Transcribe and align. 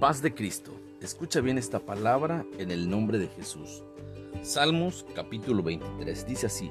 Paz 0.00 0.22
de 0.22 0.32
Cristo. 0.32 0.72
Escucha 1.02 1.42
bien 1.42 1.58
esta 1.58 1.78
palabra 1.78 2.46
en 2.56 2.70
el 2.70 2.88
nombre 2.88 3.18
de 3.18 3.28
Jesús. 3.28 3.82
Salmos 4.40 5.04
capítulo 5.14 5.62
23 5.62 6.26
dice 6.26 6.46
así, 6.46 6.70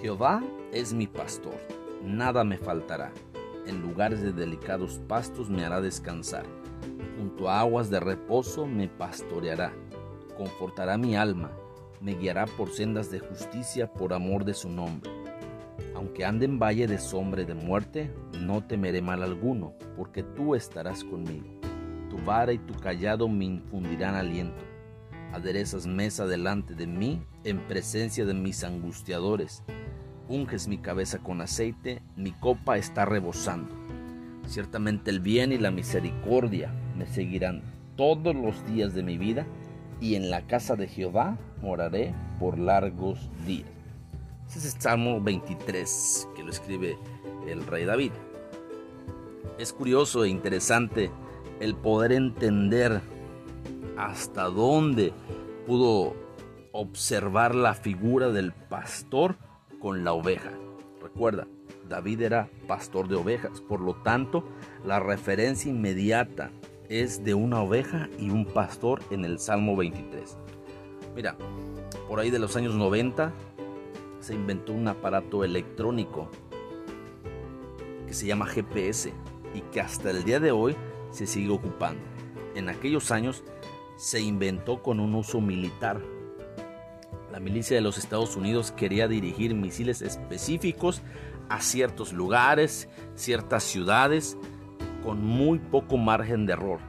Jehová 0.00 0.42
es 0.72 0.92
mi 0.92 1.06
pastor, 1.06 1.54
nada 2.04 2.42
me 2.42 2.58
faltará. 2.58 3.12
En 3.64 3.80
lugares 3.80 4.22
de 4.22 4.32
delicados 4.32 5.00
pastos 5.06 5.50
me 5.50 5.64
hará 5.64 5.80
descansar. 5.80 6.44
Junto 7.16 7.48
a 7.48 7.60
aguas 7.60 7.90
de 7.90 8.00
reposo 8.00 8.66
me 8.66 8.88
pastoreará. 8.88 9.72
Confortará 10.36 10.98
mi 10.98 11.14
alma, 11.14 11.52
me 12.00 12.16
guiará 12.16 12.46
por 12.46 12.72
sendas 12.72 13.08
de 13.08 13.20
justicia 13.20 13.86
por 13.92 14.12
amor 14.12 14.44
de 14.44 14.54
su 14.54 14.68
nombre. 14.68 15.12
Aunque 15.94 16.24
ande 16.24 16.46
en 16.46 16.58
valle 16.58 16.88
de 16.88 16.98
sombra 16.98 17.42
y 17.42 17.44
de 17.44 17.54
muerte, 17.54 18.12
no 18.40 18.66
temeré 18.66 19.00
mal 19.00 19.22
alguno, 19.22 19.74
porque 19.96 20.24
tú 20.24 20.56
estarás 20.56 21.04
conmigo. 21.04 21.61
Tu 22.12 22.18
vara 22.18 22.52
y 22.52 22.58
tu 22.58 22.74
callado 22.74 23.26
me 23.26 23.46
infundirán 23.46 24.14
aliento. 24.14 24.62
Aderezas 25.32 25.86
mesa 25.86 26.26
delante 26.26 26.74
de 26.74 26.86
mí 26.86 27.22
en 27.42 27.58
presencia 27.60 28.26
de 28.26 28.34
mis 28.34 28.64
angustiadores. 28.64 29.62
Unges 30.28 30.68
mi 30.68 30.76
cabeza 30.76 31.20
con 31.20 31.40
aceite, 31.40 32.02
mi 32.14 32.32
copa 32.32 32.76
está 32.76 33.06
rebosando. 33.06 33.74
Ciertamente 34.46 35.10
el 35.10 35.20
bien 35.20 35.52
y 35.52 35.58
la 35.58 35.70
misericordia 35.70 36.70
me 36.98 37.06
seguirán 37.06 37.62
todos 37.96 38.36
los 38.36 38.62
días 38.66 38.92
de 38.92 39.02
mi 39.02 39.16
vida, 39.16 39.46
y 39.98 40.16
en 40.16 40.28
la 40.28 40.46
casa 40.46 40.76
de 40.76 40.88
Jehová 40.88 41.38
moraré 41.62 42.14
por 42.38 42.58
largos 42.58 43.30
días. 43.46 43.70
Ese 44.46 44.58
es 44.58 44.74
el 44.74 44.82
Salmo 44.82 45.18
23 45.22 46.28
que 46.36 46.42
lo 46.42 46.50
escribe 46.50 46.98
el 47.48 47.66
rey 47.66 47.86
David. 47.86 48.12
Es 49.58 49.72
curioso 49.72 50.24
e 50.24 50.28
interesante 50.28 51.10
el 51.62 51.76
poder 51.76 52.10
entender 52.10 53.00
hasta 53.96 54.46
dónde 54.46 55.12
pudo 55.64 56.12
observar 56.72 57.54
la 57.54 57.74
figura 57.74 58.30
del 58.30 58.50
pastor 58.52 59.36
con 59.78 60.02
la 60.02 60.12
oveja. 60.12 60.50
Recuerda, 61.00 61.46
David 61.88 62.22
era 62.22 62.48
pastor 62.66 63.06
de 63.06 63.14
ovejas, 63.14 63.60
por 63.60 63.80
lo 63.80 63.94
tanto, 63.94 64.44
la 64.84 64.98
referencia 64.98 65.70
inmediata 65.70 66.50
es 66.88 67.22
de 67.22 67.34
una 67.34 67.62
oveja 67.62 68.08
y 68.18 68.30
un 68.30 68.44
pastor 68.44 69.00
en 69.12 69.24
el 69.24 69.38
Salmo 69.38 69.76
23. 69.76 70.36
Mira, 71.14 71.36
por 72.08 72.18
ahí 72.18 72.30
de 72.30 72.40
los 72.40 72.56
años 72.56 72.74
90 72.74 73.32
se 74.18 74.34
inventó 74.34 74.72
un 74.72 74.88
aparato 74.88 75.44
electrónico 75.44 76.28
que 78.08 78.14
se 78.14 78.26
llama 78.26 78.46
GPS 78.46 79.12
y 79.54 79.60
que 79.70 79.80
hasta 79.80 80.10
el 80.10 80.24
día 80.24 80.40
de 80.40 80.50
hoy 80.50 80.74
se 81.12 81.26
sigue 81.26 81.50
ocupando. 81.50 82.02
En 82.56 82.68
aquellos 82.68 83.12
años 83.12 83.44
se 83.96 84.20
inventó 84.20 84.82
con 84.82 84.98
un 84.98 85.14
uso 85.14 85.40
militar. 85.40 86.00
La 87.30 87.38
milicia 87.38 87.76
de 87.76 87.82
los 87.82 87.98
Estados 87.98 88.36
Unidos 88.36 88.72
quería 88.72 89.06
dirigir 89.06 89.54
misiles 89.54 90.02
específicos 90.02 91.02
a 91.48 91.60
ciertos 91.60 92.12
lugares, 92.12 92.88
ciertas 93.14 93.62
ciudades, 93.62 94.36
con 95.04 95.24
muy 95.24 95.58
poco 95.58 95.96
margen 95.96 96.46
de 96.46 96.54
error. 96.54 96.80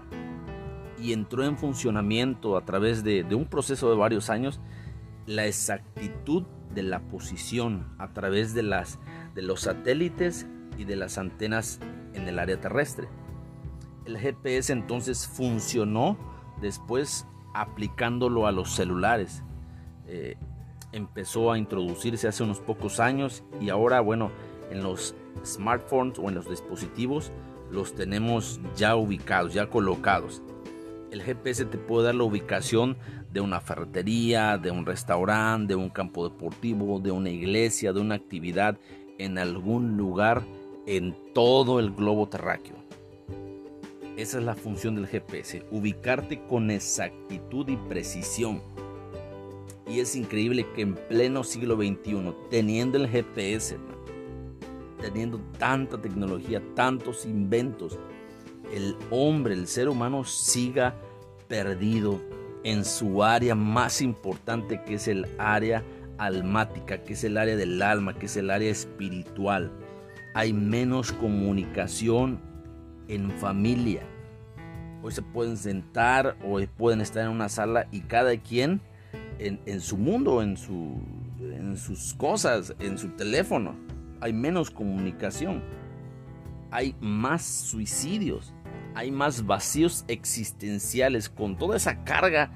Y 0.99 1.13
entró 1.13 1.45
en 1.45 1.57
funcionamiento 1.57 2.57
a 2.57 2.65
través 2.65 3.03
de, 3.03 3.23
de 3.23 3.35
un 3.35 3.45
proceso 3.45 3.89
de 3.89 3.97
varios 3.97 4.29
años 4.29 4.59
la 5.25 5.45
exactitud 5.45 6.43
de 6.73 6.83
la 6.83 6.99
posición 7.01 7.93
a 7.97 8.13
través 8.13 8.53
de, 8.53 8.63
las, 8.63 8.99
de 9.35 9.41
los 9.41 9.61
satélites 9.61 10.47
y 10.77 10.85
de 10.85 10.95
las 10.95 11.17
antenas 11.17 11.79
en 12.13 12.27
el 12.27 12.39
área 12.39 12.59
terrestre. 12.59 13.07
El 14.05 14.17
GPS 14.17 14.73
entonces 14.73 15.27
funcionó 15.27 16.17
después 16.61 17.25
aplicándolo 17.53 18.47
a 18.47 18.51
los 18.51 18.73
celulares. 18.75 19.43
Eh, 20.07 20.35
empezó 20.91 21.51
a 21.51 21.57
introducirse 21.57 22.27
hace 22.27 22.43
unos 22.43 22.59
pocos 22.59 22.99
años 22.99 23.43
y 23.61 23.69
ahora, 23.69 24.01
bueno, 24.01 24.31
en 24.71 24.83
los 24.83 25.15
smartphones 25.45 26.19
o 26.19 26.29
en 26.29 26.35
los 26.35 26.49
dispositivos 26.49 27.31
los 27.71 27.95
tenemos 27.95 28.59
ya 28.75 28.95
ubicados, 28.95 29.53
ya 29.53 29.69
colocados. 29.69 30.41
El 31.11 31.21
GPS 31.21 31.65
te 31.65 31.77
puede 31.77 32.07
dar 32.07 32.15
la 32.15 32.23
ubicación 32.23 32.97
de 33.31 33.39
una 33.41 33.61
ferretería, 33.61 34.57
de 34.57 34.71
un 34.71 34.85
restaurante, 34.85 35.73
de 35.73 35.75
un 35.75 35.89
campo 35.89 36.27
deportivo, 36.27 36.99
de 36.99 37.11
una 37.11 37.29
iglesia, 37.29 37.93
de 37.93 37.99
una 37.99 38.15
actividad 38.15 38.77
en 39.17 39.37
algún 39.37 39.95
lugar 39.95 40.43
en 40.85 41.15
todo 41.33 41.79
el 41.79 41.91
globo 41.91 42.27
terráqueo. 42.27 42.82
Esa 44.15 44.37
es 44.37 44.43
la 44.43 44.53
función 44.53 44.93
del 44.93 45.07
GPS, 45.07 45.65
ubicarte 45.71 46.39
con 46.47 46.69
exactitud 46.69 47.67
y 47.67 47.77
precisión. 47.77 48.61
Y 49.87 50.01
es 50.01 50.15
increíble 50.15 50.67
que 50.75 50.83
en 50.83 50.93
pleno 50.93 51.43
siglo 51.43 51.75
XXI, 51.75 52.33
teniendo 52.51 52.99
el 52.99 53.09
GPS, 53.09 53.77
teniendo 55.01 55.39
tanta 55.57 55.99
tecnología, 55.99 56.61
tantos 56.75 57.25
inventos, 57.25 57.97
el 58.71 58.95
hombre, 59.09 59.55
el 59.55 59.67
ser 59.67 59.89
humano 59.89 60.23
siga 60.23 60.95
perdido 61.47 62.21
en 62.63 62.85
su 62.85 63.23
área 63.23 63.55
más 63.55 63.99
importante 63.99 64.81
que 64.83 64.95
es 64.95 65.07
el 65.07 65.27
área 65.39 65.83
almática, 66.19 67.03
que 67.03 67.13
es 67.13 67.23
el 67.23 67.37
área 67.37 67.55
del 67.55 67.81
alma, 67.81 68.13
que 68.13 68.27
es 68.27 68.37
el 68.37 68.51
área 68.51 68.69
espiritual. 68.69 69.71
Hay 70.35 70.53
menos 70.53 71.11
comunicación 71.11 72.52
en 73.07 73.31
familia. 73.31 74.03
Hoy 75.01 75.11
se 75.11 75.21
pueden 75.21 75.57
sentar, 75.57 76.37
hoy 76.45 76.67
pueden 76.67 77.01
estar 77.01 77.23
en 77.23 77.29
una 77.29 77.49
sala 77.49 77.87
y 77.91 78.01
cada 78.01 78.37
quien 78.37 78.81
en, 79.39 79.81
su 79.81 79.97
mundo, 79.97 80.41
en 80.41 80.57
sus 80.57 82.13
cosas, 82.13 82.73
en 82.79 82.97
su 82.97 83.09
teléfono. 83.09 83.75
Hay 84.21 84.31
menos 84.31 84.71
comunicación. 84.71 85.61
Hay 86.71 86.95
más 87.01 87.43
suicidios 87.43 88.53
hay 88.95 89.11
más 89.11 89.45
vacíos 89.45 90.05
existenciales. 90.07 91.29
Con 91.29 91.57
toda 91.57 91.77
esa 91.77 92.03
carga 92.03 92.51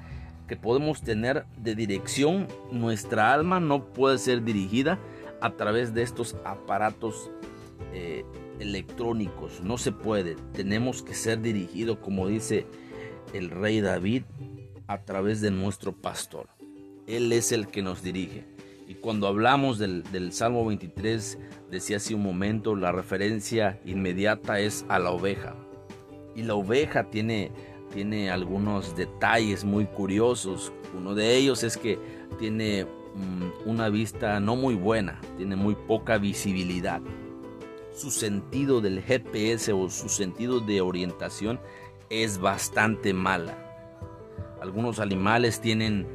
que 0.47 0.55
podemos 0.55 1.01
tener 1.01 1.45
de 1.57 1.75
dirección, 1.75 2.47
nuestra 2.71 3.33
alma 3.33 3.59
no 3.59 3.85
puede 3.85 4.17
ser 4.17 4.43
dirigida 4.43 4.99
a 5.41 5.51
través 5.51 5.93
de 5.93 6.03
estos 6.03 6.35
aparatos 6.45 7.31
eh, 7.93 8.23
electrónicos. 8.59 9.61
No 9.61 9.77
se 9.77 9.91
puede. 9.91 10.35
Tenemos 10.53 11.03
que 11.03 11.13
ser 11.13 11.41
dirigidos, 11.41 11.97
como 11.99 12.27
dice 12.27 12.65
el 13.33 13.49
rey 13.49 13.81
David, 13.81 14.23
a 14.87 15.03
través 15.03 15.41
de 15.41 15.51
nuestro 15.51 15.93
pastor. 15.93 16.47
Él 17.07 17.31
es 17.31 17.51
el 17.51 17.67
que 17.67 17.81
nos 17.81 18.01
dirige. 18.03 18.45
Y 18.87 18.95
cuando 18.95 19.27
hablamos 19.27 19.79
del, 19.79 20.03
del, 20.11 20.31
Salmo 20.31 20.65
23, 20.65 21.37
decía 21.69 21.97
hace 21.97 22.15
un 22.15 22.23
momento, 22.23 22.75
la 22.75 22.93
referencia 22.93 23.79
inmediata 23.85 24.59
es 24.59 24.85
a 24.87 24.97
la 24.97 25.11
oveja. 25.11 25.55
Y 26.35 26.43
la 26.43 26.55
oveja 26.55 27.09
tiene, 27.09 27.51
tiene 27.93 28.29
algunos 28.29 28.95
detalles 28.95 29.65
muy 29.65 29.85
curiosos. 29.85 30.71
Uno 30.95 31.15
de 31.15 31.35
ellos 31.35 31.63
es 31.63 31.75
que 31.75 31.99
tiene 32.39 32.85
mm, 32.85 33.69
una 33.69 33.89
vista 33.89 34.39
no 34.39 34.55
muy 34.55 34.75
buena, 34.75 35.19
tiene 35.35 35.57
muy 35.57 35.75
poca 35.75 36.17
visibilidad. 36.17 37.01
Su 37.97 38.11
sentido 38.11 38.79
del 38.79 39.01
GPS 39.01 39.73
o 39.73 39.89
su 39.89 40.07
sentido 40.07 40.59
de 40.59 40.81
orientación 40.81 41.59
es 42.11 42.37
bastante 42.37 43.11
mala. 43.11 43.57
Algunos 44.61 44.99
animales 44.99 45.61
tienen, 45.61 46.05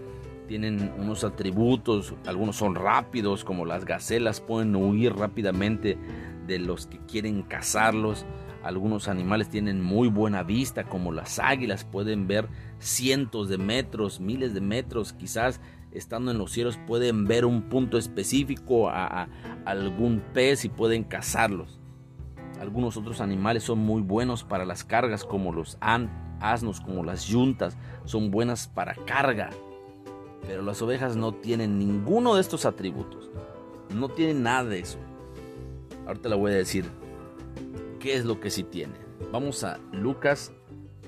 tienen 0.47 0.93
unos 0.97 1.25
atributos, 1.25 2.15
algunos 2.25 2.55
son 2.55 2.77
rápidos, 2.77 3.43
como 3.43 3.65
las 3.65 3.85
gacelas 3.85 4.41
pueden 4.41 4.77
huir 4.77 5.13
rápidamente 5.17 5.99
de 6.47 6.61
los 6.61 6.87
que 6.87 6.99
quieren 6.99 7.43
cazarlos. 7.43 8.27
Algunos 8.63 9.09
animales 9.09 9.49
tienen 9.49 9.83
muy 9.83 10.07
buena 10.07 10.45
vista, 10.45 10.85
como 10.85 11.11
las 11.11 11.41
águilas, 11.41 11.85
pueden 11.85 12.29
ver 12.29 12.47
cientos 12.79 13.49
de 13.49 13.59
metros, 13.59 14.21
miles 14.21 14.55
de 14.55 14.61
metros, 14.61 15.15
quizás 15.15 15.61
estando 15.93 16.31
en 16.31 16.39
los 16.39 16.53
cielos 16.53 16.79
pueden 16.87 17.27
ver 17.27 17.45
un 17.45 17.63
punto 17.63 17.99
específico 17.99 18.89
a, 18.89 19.29
algún 19.65 20.23
pez 20.33 20.65
y 20.65 20.69
pueden 20.69 21.05
cazarlos. 21.05 21.82
Algunos 22.63 22.97
otros 22.97 23.21
animales 23.21 23.65
son 23.65 23.81
muy 23.81 24.03
buenos 24.03 24.45
para 24.45 24.65
las 24.65 24.85
cargas, 24.85 25.25
como 25.25 25.53
los 25.53 25.77
asnos, 25.81 26.81
como 26.81 27.03
las 27.03 27.27
yuntas, 27.27 27.77
son 28.05 28.31
buenas 28.31 28.69
para 28.69 28.95
carga. 28.95 29.51
Pero 30.47 30.63
las 30.63 30.81
ovejas 30.81 31.17
no 31.17 31.35
tienen 31.35 31.77
ninguno 31.77 32.37
de 32.37 32.41
estos 32.41 32.65
atributos. 32.65 33.33
No 33.93 34.11
tienen 34.11 34.45
nada 34.45 34.63
de 34.63 34.79
eso. 34.79 34.99
Ahorita 36.07 36.29
le 36.29 36.37
voy 36.37 36.53
a 36.53 36.55
decir 36.55 36.89
¿Qué 37.99 38.15
es 38.15 38.25
lo 38.25 38.39
que 38.39 38.49
sí 38.49 38.63
tiene? 38.63 38.95
Vamos 39.33 39.65
a 39.65 39.81
Lucas 39.91 40.53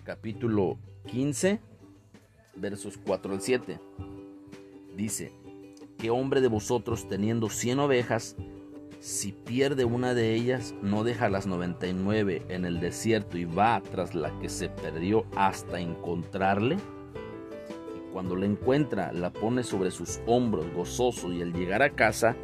capítulo 0.03 0.77
15, 1.07 1.61
versos 2.57 2.99
4 3.07 3.33
al 3.33 3.41
7. 3.41 3.79
Dice, 4.97 5.31
¿qué 5.99 6.11
hombre 6.11 6.41
de 6.41 6.49
vosotros 6.49 7.09
teniendo 7.09 7.49
100 7.49 7.79
ovejas, 7.79 8.35
si 9.05 9.33
pierde 9.33 9.85
una 9.85 10.15
de 10.15 10.33
ellas, 10.33 10.75
no 10.81 11.05
deja 11.05 11.29
las 11.29 11.47
99 11.47 12.41
en 12.49 12.65
el 12.65 12.81
desierto 12.81 13.37
y 13.37 13.45
va 13.45 13.83
tras 13.83 14.15
la 14.15 14.31
que 14.39 14.49
se 14.49 14.71
perdió 14.71 15.27
hasta 15.37 15.79
encontrarle. 15.79 16.77
Y 16.77 18.13
cuando 18.15 18.35
la 18.35 18.47
encuentra, 18.47 19.13
la 19.13 19.31
pone 19.31 19.63
sobre 19.63 19.91
sus 19.91 20.21
hombros 20.25 20.73
gozoso 20.73 21.31
y 21.31 21.43
al 21.43 21.53
llegar 21.53 21.83
a 21.83 21.91
casa, 21.91 22.35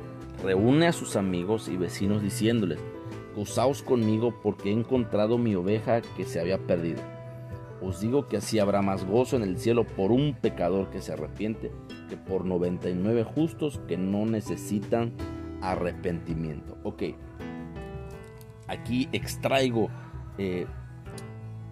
reúne 0.45 0.87
a 0.87 0.93
sus 0.93 1.17
amigos 1.17 1.67
y 1.69 1.79
vecinos 1.79 2.21
diciéndoles, 2.21 2.79
gozaos 3.35 3.83
conmigo 3.83 4.39
porque 4.43 4.69
he 4.69 4.73
encontrado 4.75 5.39
mi 5.39 5.55
oveja 5.55 6.03
que 6.15 6.27
se 6.27 6.41
había 6.41 6.59
perdido. 6.59 7.01
Os 7.81 8.03
digo 8.03 8.29
que 8.29 8.37
así 8.37 8.59
habrá 8.59 8.83
más 8.83 9.07
gozo 9.07 9.37
en 9.37 9.45
el 9.45 9.59
cielo 9.59 9.87
por 9.87 10.13
un 10.13 10.35
pecador 10.35 10.91
que 10.91 11.01
se 11.01 11.15
arrepiente 11.15 11.73
que 12.11 12.19
por 12.19 12.45
99 12.45 13.25
justos 13.25 13.81
que 13.89 13.97
no 13.97 14.27
necesitan 14.27 15.15
arrepentimiento. 15.61 16.79
Ok, 16.83 17.03
aquí 18.69 19.09
extraigo 19.13 19.91
eh, 20.39 20.67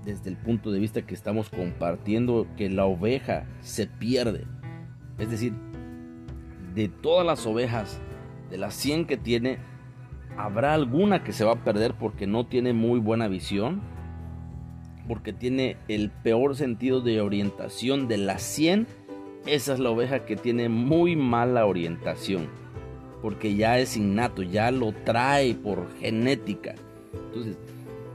desde 0.04 0.30
el 0.30 0.36
punto 0.36 0.70
de 0.70 0.80
vista 0.80 1.02
que 1.02 1.14
estamos 1.14 1.48
compartiendo 1.48 2.46
que 2.56 2.68
la 2.68 2.86
oveja 2.86 3.46
se 3.60 3.86
pierde. 3.86 4.46
Es 5.18 5.30
decir, 5.30 5.52
de 6.74 6.88
todas 6.88 7.26
las 7.26 7.46
ovejas, 7.46 8.00
de 8.50 8.58
las 8.58 8.74
100 8.74 9.06
que 9.06 9.16
tiene, 9.16 9.58
habrá 10.36 10.74
alguna 10.74 11.24
que 11.24 11.32
se 11.32 11.44
va 11.44 11.52
a 11.52 11.64
perder 11.64 11.94
porque 11.94 12.26
no 12.26 12.46
tiene 12.46 12.72
muy 12.72 13.00
buena 13.00 13.28
visión, 13.28 13.80
porque 15.06 15.32
tiene 15.32 15.76
el 15.88 16.10
peor 16.10 16.54
sentido 16.54 17.00
de 17.00 17.20
orientación 17.20 18.08
de 18.08 18.18
las 18.18 18.42
100. 18.42 18.86
Esa 19.46 19.72
es 19.72 19.78
la 19.78 19.90
oveja 19.90 20.24
que 20.24 20.36
tiene 20.36 20.68
muy 20.68 21.16
mala 21.16 21.66
orientación 21.66 22.48
porque 23.22 23.54
ya 23.54 23.78
es 23.78 23.96
innato, 23.96 24.42
ya 24.42 24.70
lo 24.70 24.92
trae 24.92 25.54
por 25.54 25.90
genética. 25.98 26.74
Entonces, 27.26 27.58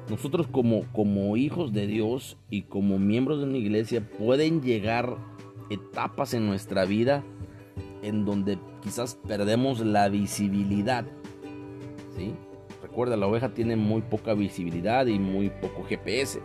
nosotros 0.09 0.47
como, 0.47 0.83
como 0.91 1.37
hijos 1.37 1.73
de 1.73 1.87
Dios 1.87 2.37
y 2.49 2.63
como 2.63 2.99
miembros 2.99 3.39
de 3.39 3.45
una 3.45 3.57
iglesia 3.57 4.07
pueden 4.17 4.61
llegar 4.61 5.17
etapas 5.69 6.33
en 6.33 6.45
nuestra 6.45 6.85
vida 6.85 7.23
en 8.01 8.25
donde 8.25 8.57
quizás 8.81 9.17
perdemos 9.27 9.79
la 9.79 10.09
visibilidad. 10.09 11.05
¿sí? 12.17 12.33
Recuerda, 12.81 13.17
la 13.17 13.27
oveja 13.27 13.53
tiene 13.53 13.75
muy 13.75 14.01
poca 14.01 14.33
visibilidad 14.33 15.05
y 15.07 15.17
muy 15.19 15.49
poco 15.49 15.83
GPS. 15.83 16.41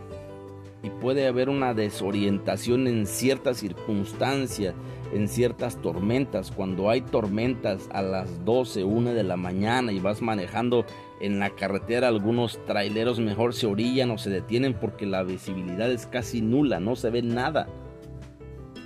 Y 0.81 0.89
puede 0.89 1.27
haber 1.27 1.49
una 1.49 1.73
desorientación 1.73 2.87
en 2.87 3.05
ciertas 3.05 3.57
circunstancias 3.57 4.75
en 5.13 5.27
ciertas 5.27 5.81
tormentas. 5.81 6.51
Cuando 6.51 6.89
hay 6.89 7.01
tormentas 7.01 7.89
a 7.91 8.01
las 8.01 8.43
12, 8.45 8.83
1 8.83 9.13
de 9.13 9.23
la 9.23 9.37
mañana 9.37 9.91
y 9.91 9.99
vas 9.99 10.21
manejando 10.21 10.85
en 11.19 11.39
la 11.39 11.49
carretera, 11.51 12.07
algunos 12.07 12.63
traileros 12.65 13.19
mejor 13.19 13.53
se 13.53 13.67
orillan 13.67 14.11
o 14.11 14.17
se 14.17 14.29
detienen 14.29 14.73
porque 14.73 15.05
la 15.05 15.23
visibilidad 15.23 15.91
es 15.91 16.05
casi 16.05 16.41
nula, 16.41 16.79
no 16.79 16.95
se 16.95 17.09
ve 17.09 17.21
nada. 17.21 17.67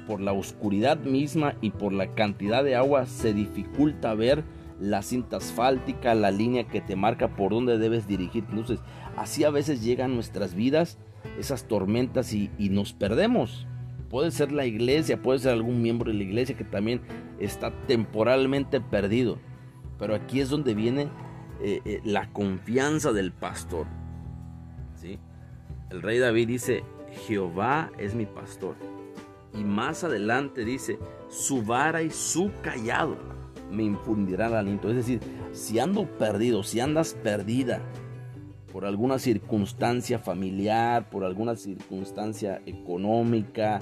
Por 0.08 0.20
la 0.20 0.34
oscuridad 0.34 1.00
misma 1.00 1.56
y 1.62 1.72
por 1.72 1.94
la 1.94 2.14
cantidad 2.14 2.64
de 2.64 2.76
agua 2.76 3.06
se 3.06 3.34
dificulta 3.34 4.14
ver 4.14 4.44
la 4.80 5.02
cinta 5.02 5.38
asfáltica, 5.38 6.14
la 6.14 6.32
línea 6.32 6.68
que 6.68 6.82
te 6.82 6.96
marca 6.96 7.36
por 7.36 7.52
dónde 7.52 7.78
debes 7.78 8.08
dirigir. 8.08 8.44
Entonces, 8.50 8.80
así 9.16 9.46
a 9.46 9.50
veces 9.50 9.82
llegan 9.82 10.16
nuestras 10.16 10.56
vidas 10.56 10.98
esas 11.40 11.68
tormentas 11.68 12.34
y, 12.34 12.50
nos 12.70 12.94
perdemos 12.94 13.68
Puede 14.10 14.30
ser 14.30 14.52
la 14.52 14.68
iglesia, 14.68 15.20
puede 15.20 15.40
ser 15.40 15.54
algún 15.54 15.82
miembro 15.82 16.12
de 16.12 16.18
la 16.18 16.24
iglesia 16.24 16.56
que 16.56 16.64
también 16.64 17.02
está 17.40 17.72
temporalmente 17.88 18.80
perdido. 18.80 19.40
Pero 19.98 20.14
aquí 20.14 20.40
es 20.40 20.50
donde 20.50 20.76
viene 20.76 21.10
eh, 21.64 21.82
eh, 21.84 22.00
la 22.04 22.32
confianza 22.32 23.12
del 23.12 23.32
pastor. 23.32 23.88
¿sí? 24.94 25.18
El 25.90 26.04
rey 26.04 26.20
David 26.20 26.48
dice, 26.48 26.84
Jehová 27.26 27.92
es 27.98 28.14
mi 28.14 28.28
pastor. 28.28 28.76
Y 29.58 29.64
más 29.64 30.04
adelante 30.04 30.64
dice, 30.64 31.00
su 31.28 31.64
vara 31.64 32.04
y 32.04 32.12
su 32.12 32.52
callado 32.62 33.18
me 33.72 33.82
infundirán 33.82 34.54
aliento. 34.54 34.90
Es 34.90 34.96
decir, 34.96 35.22
si 35.54 35.80
ando 35.80 36.06
perdido, 36.06 36.62
si 36.62 36.80
andas 36.80 37.16
perdida 37.24 37.82
por 38.74 38.86
alguna 38.86 39.20
circunstancia 39.20 40.18
familiar, 40.18 41.12
por 41.12 41.24
alguna 41.24 41.56
circunstancia 41.56 42.60
económica, 42.66 43.80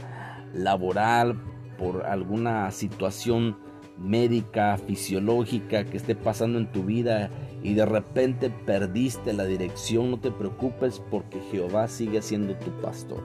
laboral, 0.53 1.41
por 1.77 2.05
alguna 2.05 2.69
situación 2.71 3.57
médica, 3.97 4.77
fisiológica 4.77 5.85
que 5.85 5.95
esté 5.95 6.13
pasando 6.13 6.59
en 6.59 6.69
tu 6.73 6.83
vida 6.83 7.31
y 7.63 7.73
de 7.73 7.85
repente 7.85 8.49
perdiste 8.49 9.31
la 9.31 9.45
dirección, 9.45 10.11
no 10.11 10.19
te 10.19 10.29
preocupes 10.29 11.01
porque 11.09 11.39
Jehová 11.51 11.88
sigue 11.88 12.21
siendo 12.21 12.55
tu 12.57 12.71
pastor. 12.81 13.23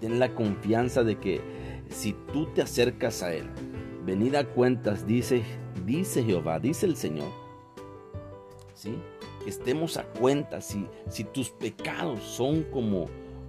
Ten 0.00 0.18
la 0.18 0.34
confianza 0.34 1.04
de 1.04 1.20
que 1.20 1.40
si 1.88 2.16
tú 2.32 2.46
te 2.46 2.62
acercas 2.62 3.22
a 3.22 3.32
Él, 3.32 3.48
venid 4.04 4.34
a 4.34 4.44
cuentas, 4.44 5.06
dice, 5.06 5.44
dice 5.86 6.24
Jehová, 6.24 6.58
dice 6.58 6.86
el 6.86 6.96
Señor. 6.96 7.28
¿Sí? 8.74 8.98
Estemos 9.46 9.96
a 9.96 10.04
cuentas, 10.04 10.64
si, 10.64 10.86
si 11.08 11.24
tus 11.24 11.50
pecados 11.50 12.22
son 12.22 12.62
como 12.64 13.06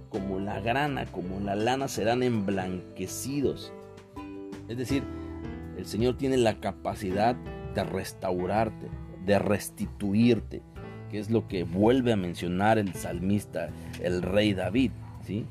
como 0.08 0.38
la 0.38 0.60
grana, 0.60 1.04
como 1.06 1.40
la 1.40 1.54
lana, 1.54 1.88
serán 1.88 2.22
emblanquecidos. 2.22 3.72
Es 4.68 4.76
decir, 4.76 5.02
el 5.76 5.86
Señor 5.86 6.16
tiene 6.16 6.36
la 6.36 6.60
capacidad 6.60 7.36
de 7.74 7.84
restaurarte, 7.84 8.88
de 9.24 9.38
restituirte, 9.38 10.62
que 11.10 11.18
es 11.18 11.30
lo 11.30 11.48
que 11.48 11.64
vuelve 11.64 12.12
a 12.12 12.16
mencionar 12.16 12.78
el 12.78 12.94
salmista, 12.94 13.68
el 14.00 14.22
rey 14.22 14.54
David. 14.54 14.92
¿sí? 15.24 15.44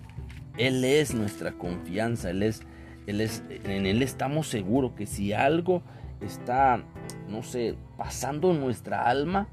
Él 0.58 0.84
es 0.84 1.14
nuestra 1.14 1.52
confianza, 1.54 2.32
él 2.32 2.44
es, 2.44 2.62
él 3.08 3.22
es, 3.22 3.44
en 3.50 3.86
Él 3.86 4.02
estamos 4.02 4.48
seguros 4.48 4.94
que 4.94 5.06
si 5.06 5.32
algo 5.34 5.84
está, 6.22 6.84
no 7.30 7.44
sé, 7.44 7.76
pasando 7.98 8.52
en 8.52 8.62
nuestra 8.62 9.08
alma, 9.08 9.48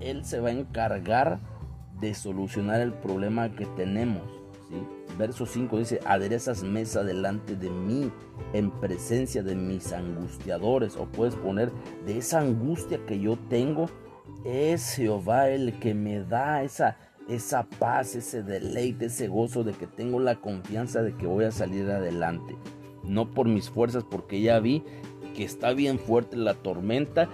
Él 0.00 0.24
se 0.24 0.40
va 0.40 0.48
a 0.48 0.52
encargar 0.52 1.40
de 2.00 2.14
solucionar 2.14 2.80
el 2.80 2.92
problema 2.92 3.54
que 3.54 3.66
tenemos. 3.66 4.22
¿sí? 4.68 4.76
Verso 5.16 5.46
5 5.46 5.78
dice, 5.78 6.00
aderezas 6.04 6.62
mesa 6.62 7.02
delante 7.02 7.56
de 7.56 7.70
mí 7.70 8.10
en 8.52 8.70
presencia 8.70 9.42
de 9.42 9.54
mis 9.54 9.92
angustiadores. 9.92 10.96
O 10.96 11.06
puedes 11.06 11.34
poner, 11.34 11.72
de 12.06 12.18
esa 12.18 12.40
angustia 12.40 13.04
que 13.06 13.18
yo 13.18 13.36
tengo, 13.48 13.86
es 14.44 14.94
Jehová 14.94 15.48
el 15.48 15.78
que 15.80 15.94
me 15.94 16.22
da 16.22 16.62
esa, 16.62 16.96
esa 17.28 17.64
paz, 17.64 18.14
ese 18.14 18.42
deleite, 18.42 19.06
ese 19.06 19.28
gozo 19.28 19.64
de 19.64 19.72
que 19.72 19.86
tengo 19.86 20.20
la 20.20 20.36
confianza 20.36 21.02
de 21.02 21.14
que 21.16 21.26
voy 21.26 21.44
a 21.44 21.52
salir 21.52 21.90
adelante. 21.90 22.56
No 23.02 23.30
por 23.30 23.48
mis 23.48 23.70
fuerzas, 23.70 24.04
porque 24.08 24.40
ya 24.40 24.60
vi 24.60 24.84
que 25.34 25.44
está 25.44 25.72
bien 25.72 25.98
fuerte 25.98 26.36
la 26.36 26.54
tormenta, 26.54 27.28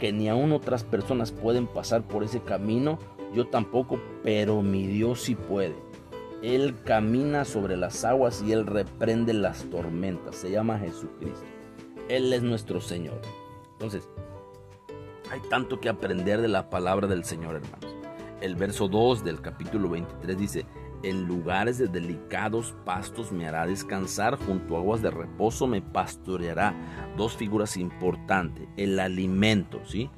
que 0.00 0.12
ni 0.12 0.28
aún 0.28 0.50
otras 0.52 0.82
personas 0.82 1.30
pueden 1.30 1.68
pasar 1.68 2.02
por 2.02 2.24
ese 2.24 2.40
camino 2.40 2.98
yo 3.32 3.46
tampoco, 3.46 4.00
pero 4.22 4.60
mi 4.60 4.86
Dios 4.86 5.20
sí 5.20 5.34
puede. 5.36 5.76
Él 6.42 6.74
camina 6.84 7.44
sobre 7.44 7.76
las 7.76 8.04
aguas 8.04 8.42
y 8.42 8.52
Él 8.52 8.66
reprende 8.66 9.34
las 9.34 9.64
tormentas. 9.70 10.36
Se 10.36 10.50
llama 10.50 10.78
Jesucristo. 10.78 11.44
Él 12.08 12.32
es 12.32 12.42
nuestro 12.42 12.80
Señor. 12.80 13.20
Entonces, 13.72 14.08
hay 15.30 15.40
tanto 15.48 15.80
que 15.80 15.88
aprender 15.88 16.40
de 16.40 16.48
la 16.48 16.70
palabra 16.70 17.06
del 17.06 17.24
Señor, 17.24 17.56
hermanos. 17.56 17.94
El 18.40 18.56
verso 18.56 18.88
2 18.88 19.22
del 19.22 19.40
capítulo 19.40 19.90
23 19.90 20.36
dice, 20.36 20.66
en 21.02 21.26
lugares 21.26 21.78
de 21.78 21.88
delicados 21.88 22.74
pastos 22.84 23.32
me 23.32 23.46
hará 23.46 23.66
descansar, 23.66 24.36
junto 24.36 24.76
a 24.76 24.78
aguas 24.80 25.02
de 25.02 25.10
reposo 25.10 25.66
me 25.66 25.80
pastoreará. 25.80 26.74
Dos 27.16 27.36
figuras 27.36 27.76
importantes, 27.76 28.68
el 28.76 28.98
alimento, 29.00 29.80
¿sí? 29.84 30.10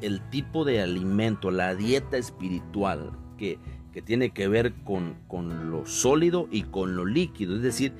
el 0.00 0.20
tipo 0.30 0.64
de 0.64 0.80
alimento, 0.80 1.50
la 1.50 1.74
dieta 1.74 2.16
espiritual 2.16 3.12
que, 3.36 3.58
que 3.92 4.02
tiene 4.02 4.30
que 4.30 4.48
ver 4.48 4.74
con, 4.84 5.16
con 5.26 5.70
lo 5.70 5.86
sólido 5.86 6.48
y 6.50 6.62
con 6.62 6.96
lo 6.96 7.04
líquido, 7.04 7.56
es 7.56 7.62
decir, 7.62 7.92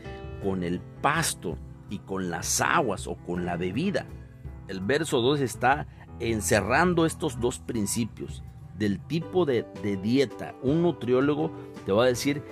con 0.42 0.62
el 0.62 0.80
pasto 0.80 1.58
y 1.90 1.98
con 1.98 2.30
las 2.30 2.60
aguas 2.60 3.06
o 3.06 3.16
con 3.16 3.44
la 3.44 3.56
bebida. 3.56 4.06
El 4.68 4.80
verso 4.80 5.20
2 5.20 5.40
está 5.40 5.86
encerrando 6.20 7.06
estos 7.06 7.40
dos 7.40 7.58
principios 7.58 8.42
del 8.78 9.00
tipo 9.00 9.44
de, 9.44 9.66
dieta. 10.02 10.54
Un 10.62 10.82
nutriólogo 10.82 11.50
te 11.84 11.92
va 11.92 12.04
a 12.04 12.08
decir 12.08 12.42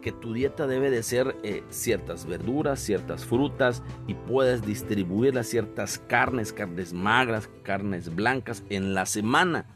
que 0.00 0.12
tu 0.12 0.32
dieta 0.32 0.66
debe 0.66 0.90
de 0.90 1.02
ser 1.02 1.36
eh, 1.42 1.62
ciertas 1.68 2.24
verduras, 2.24 2.80
ciertas 2.80 3.26
frutas 3.26 3.82
y 4.06 4.14
puedes 4.14 4.64
distribuir 4.64 5.34
las 5.34 5.48
ciertas 5.48 5.98
carnes, 5.98 6.54
carnes 6.54 6.94
magras, 6.94 7.50
carnes 7.62 8.14
blancas 8.14 8.64
en 8.70 8.94
la 8.94 9.04
semana. 9.04 9.66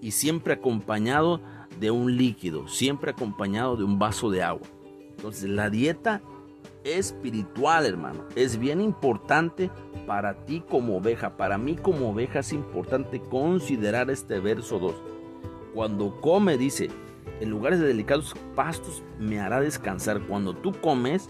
Y 0.00 0.12
siempre 0.12 0.54
acompañado 0.54 1.40
de 1.80 1.90
un 1.90 2.16
líquido, 2.16 2.66
siempre 2.68 3.10
acompañado 3.10 3.76
de 3.76 3.84
un 3.84 3.98
vaso 3.98 4.30
de 4.30 4.42
agua. 4.42 4.66
Entonces 5.16 5.50
la 5.50 5.68
dieta 5.68 6.22
espiritual, 6.84 7.86
hermano. 7.86 8.24
Es 8.36 8.58
bien 8.58 8.80
importante 8.80 9.70
para 10.06 10.44
ti 10.44 10.62
como 10.68 10.98
oveja. 10.98 11.36
Para 11.36 11.58
mí 11.58 11.76
como 11.76 12.10
oveja 12.10 12.40
es 12.40 12.52
importante 12.52 13.20
considerar 13.20 14.10
este 14.10 14.38
verso 14.38 14.78
2. 14.78 14.94
Cuando 15.74 16.20
come, 16.20 16.56
dice, 16.56 16.90
en 17.40 17.50
lugares 17.50 17.80
de 17.80 17.88
delicados 17.88 18.34
pastos 18.54 19.02
me 19.18 19.40
hará 19.40 19.60
descansar. 19.60 20.20
Cuando 20.20 20.54
tú 20.54 20.72
comes, 20.72 21.28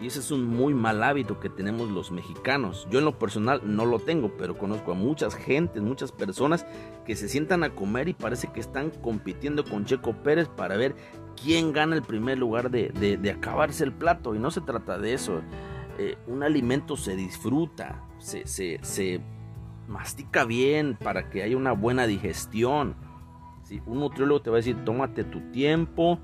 y 0.00 0.06
ese 0.06 0.20
es 0.20 0.30
un 0.30 0.44
muy 0.44 0.74
mal 0.74 1.02
hábito 1.02 1.40
que 1.40 1.48
tenemos 1.48 1.90
los 1.90 2.10
mexicanos. 2.10 2.86
Yo 2.90 2.98
en 2.98 3.04
lo 3.04 3.18
personal 3.18 3.60
no 3.64 3.86
lo 3.86 3.98
tengo, 3.98 4.36
pero 4.36 4.58
conozco 4.58 4.92
a 4.92 4.94
muchas 4.94 5.34
gentes, 5.34 5.82
muchas 5.82 6.12
personas 6.12 6.66
que 7.04 7.16
se 7.16 7.28
sientan 7.28 7.64
a 7.64 7.70
comer 7.70 8.08
y 8.08 8.14
parece 8.14 8.48
que 8.52 8.60
están 8.60 8.90
compitiendo 8.90 9.64
con 9.64 9.84
Checo 9.84 10.12
Pérez 10.22 10.48
para 10.48 10.76
ver 10.76 10.94
quién 11.42 11.72
gana 11.72 11.96
el 11.96 12.02
primer 12.02 12.38
lugar 12.38 12.70
de, 12.70 13.34
acabarse 13.34 13.84
el 13.84 13.92
plato. 13.92 14.34
Y 14.34 14.38
no 14.38 14.50
se 14.50 14.60
trata 14.60 14.98
de 14.98 15.14
eso. 15.14 15.40
Eh, 15.98 16.16
un 16.26 16.42
alimento 16.42 16.96
se 16.96 17.16
disfruta, 17.16 18.04
se, 18.18 18.46
se, 18.46 19.20
mastica 19.88 20.44
bien 20.44 20.96
para 21.02 21.30
que 21.30 21.42
haya 21.42 21.56
una 21.56 21.72
buena 21.72 22.06
digestión. 22.06 22.94
Si 23.64 23.82
Un 23.86 24.00
nutriólogo 24.00 24.42
te 24.42 24.50
va 24.50 24.56
a 24.56 24.58
decir, 24.58 24.84
tómate 24.84 25.24
tu 25.24 25.40
tiempo, 25.50 26.18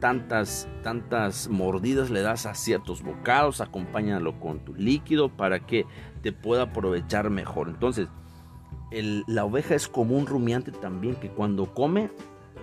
tantas, 0.00 0.68
tantas 0.82 1.48
mordidas 1.48 2.10
le 2.10 2.22
das 2.22 2.46
a 2.46 2.54
ciertos 2.54 3.02
bocados, 3.02 3.60
acompáñalo 3.60 4.38
con 4.38 4.60
tu 4.60 4.74
líquido 4.74 5.28
para 5.28 5.60
que 5.60 5.86
te 6.22 6.32
pueda 6.32 6.64
aprovechar 6.64 7.30
mejor. 7.30 7.68
Entonces, 7.68 8.08
la 9.26 9.44
oveja 9.44 9.74
es 9.74 9.88
como 9.88 10.16
un 10.16 10.26
rumiante 10.26 10.70
también 10.70 11.16
que 11.16 11.30
cuando 11.30 11.72
come, 11.72 12.10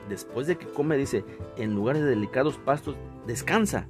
después 0.09 0.47
de 0.47 0.57
que 0.57 0.67
come, 0.67 0.97
dice, 0.97 1.23
en 1.57 1.73
lugares 1.75 2.03
de 2.03 2.09
delicados 2.09 2.57
pastos, 2.57 2.95
descansa. 3.27 3.87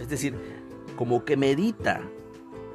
Es 0.00 0.08
decir, 0.08 0.34
como 0.96 1.24
que 1.24 1.36
medita, 1.36 2.02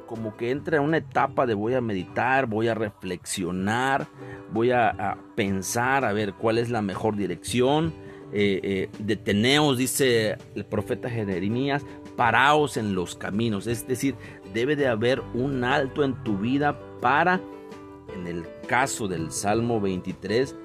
como 0.06 0.36
que 0.36 0.50
entra 0.50 0.76
en 0.78 0.82
una 0.82 0.98
etapa 0.98 1.46
de 1.46 1.54
voy 1.54 1.74
a 1.74 1.80
meditar, 1.80 2.46
voy 2.46 2.68
a 2.68 2.74
reflexionar, 2.74 4.06
voy 4.52 4.70
a 4.70 5.18
pensar 5.34 6.04
a 6.04 6.12
ver 6.12 6.34
cuál 6.34 6.58
es 6.58 6.70
la 6.70 6.82
mejor 6.82 7.16
dirección 7.16 7.92
eh, 8.34 8.60
eh, 8.62 8.88
deteneos, 8.98 9.76
dice 9.76 10.38
el 10.54 10.64
profeta 10.64 11.10
Jeremías, 11.10 11.84
paraos 12.16 12.78
en 12.78 12.94
los 12.94 13.14
caminos. 13.14 13.66
Es 13.66 13.86
decir, 13.86 14.14
debe 14.54 14.74
de 14.74 14.88
haber 14.88 15.20
un 15.34 15.64
alto 15.64 16.02
en 16.02 16.14
tu 16.24 16.38
vida 16.38 16.80
para, 17.02 17.42
en 18.14 18.26
el 18.26 18.46
caso 18.66 19.06
del 19.06 19.30
Salmo 19.32 19.82
23, 19.82 20.56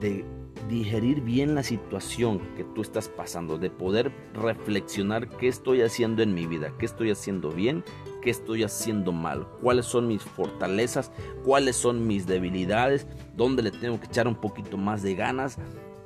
de 0.00 0.24
digerir 0.68 1.22
bien 1.22 1.54
la 1.54 1.62
situación 1.62 2.40
que 2.56 2.64
tú 2.64 2.82
estás 2.82 3.08
pasando, 3.08 3.58
de 3.58 3.70
poder 3.70 4.12
reflexionar 4.34 5.28
qué 5.28 5.48
estoy 5.48 5.82
haciendo 5.82 6.22
en 6.22 6.34
mi 6.34 6.46
vida, 6.46 6.72
qué 6.78 6.86
estoy 6.86 7.10
haciendo 7.10 7.50
bien, 7.50 7.84
qué 8.22 8.30
estoy 8.30 8.64
haciendo 8.64 9.12
mal, 9.12 9.46
cuáles 9.62 9.86
son 9.86 10.08
mis 10.08 10.22
fortalezas, 10.22 11.10
cuáles 11.44 11.76
son 11.76 12.06
mis 12.06 12.26
debilidades, 12.26 13.06
dónde 13.36 13.62
le 13.62 13.70
tengo 13.70 13.98
que 14.00 14.06
echar 14.06 14.28
un 14.28 14.34
poquito 14.34 14.76
más 14.76 15.02
de 15.02 15.14
ganas, 15.14 15.58